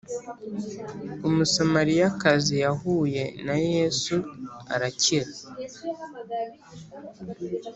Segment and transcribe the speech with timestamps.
[1.27, 4.15] Umusamariyakazi yahuye na yesu
[4.73, 5.27] arakira